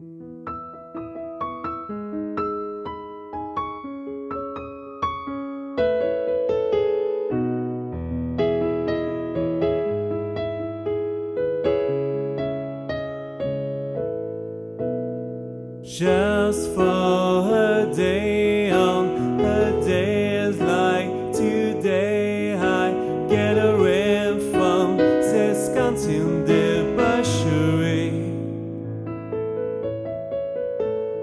Just 0.00 0.12
for 16.76 17.52
a 17.52 17.92
day 17.92 18.70
on 18.70 19.40
a 19.40 19.84
day 19.84 20.36
is 20.36 20.60
like 20.60 21.08
today 21.32 22.54
I 22.54 22.92
get 23.28 23.58
a 23.58 23.76
from 24.52 24.96
this 24.96 25.68
consumed 25.74 26.46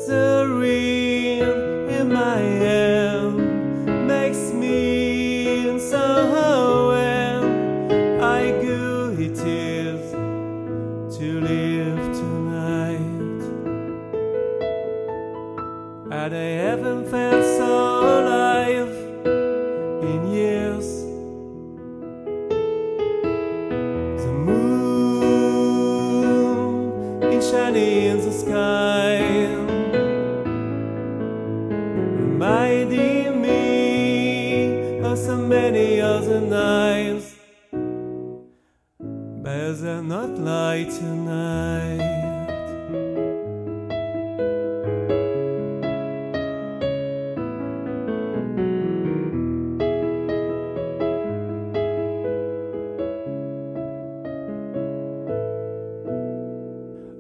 The 0.08 0.46
ring 0.48 1.42
in 1.90 2.14
my 2.14 2.38
hand 2.38 3.38
makes 4.08 4.52
me 4.54 5.80
so 5.80 6.90
when 6.90 7.44
I 8.22 8.52
go 8.52 9.16
it 9.18 9.40
is 9.40 10.12
to 11.18 11.42
live 11.42 12.04
tonight 12.22 13.42
and 16.12 16.36
I 16.36 16.50
haven't 16.70 17.06
felt 17.10 17.44
so 17.58 17.74
alive 18.20 18.96
in 20.04 20.20
years. 20.32 20.88
The 24.22 24.32
moon 24.46 26.04
is 27.34 27.50
shining 27.50 28.04
in 28.12 28.18
the 28.18 28.32
sky, 28.32 29.18
reminding 32.36 33.42
me 33.42 35.00
of 35.00 35.18
so 35.18 35.38
many 35.38 36.02
other 36.02 36.42
nights. 36.42 37.36
But 39.42 39.76
they're 39.82 40.04
not 40.04 40.32
like 40.32 40.90
tonight. 40.90 42.02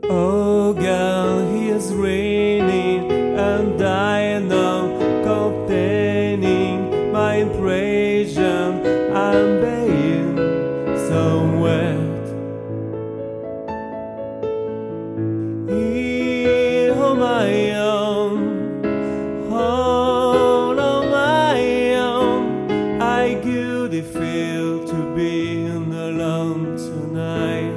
Oh 0.09 0.73
God, 0.73 1.55
he 1.55 1.69
is 1.69 1.93
raining 1.93 3.09
and 3.39 3.81
I 3.81 4.39
know 4.39 4.64
my. 7.65 8.85
I'm 9.15 9.59
being 9.59 10.37
so 11.09 11.23
wet. 11.63 12.25
Here 15.69 16.93
on 16.93 17.17
my 17.19 17.71
own, 17.75 18.35
all 19.51 20.79
on 20.79 21.09
my 21.09 21.95
own, 21.95 23.01
I 23.01 23.35
could 23.43 23.93
feel 24.05 24.85
to 24.87 25.15
be 25.15 25.65
alone 25.65 26.77
tonight. 26.77 27.73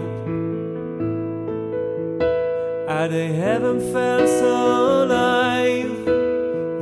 I 2.90 3.08
haven't 3.44 3.80
felt 3.92 4.28
so 4.28 5.04
alive 5.04 5.96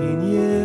in 0.00 0.32
years. 0.32 0.55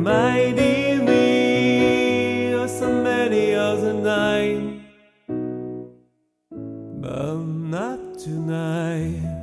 mighty 0.00 0.96
me 0.96 2.54
or 2.54 2.66
somebody 2.66 3.52
else 3.52 3.82
I, 4.06 4.80
but 7.00 7.36
not 7.36 8.18
tonight. 8.18 9.39